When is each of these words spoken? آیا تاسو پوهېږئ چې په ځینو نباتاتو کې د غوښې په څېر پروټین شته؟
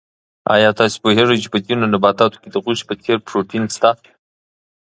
آیا 0.55 0.69
تاسو 0.79 0.95
پوهېږئ 1.03 1.37
چې 1.43 1.47
په 1.53 1.57
ځینو 1.65 1.85
نباتاتو 1.93 2.39
کې 2.41 2.49
د 2.51 2.55
غوښې 2.63 2.85
په 2.89 2.95
څېر 3.03 3.17
پروټین 3.27 3.63
شته؟ 3.75 3.89